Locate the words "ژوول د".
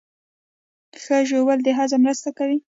1.29-1.67